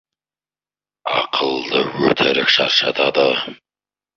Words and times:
Ақылды 1.19 1.83
өтірік 2.09 2.53
шаршатады. 2.57 3.31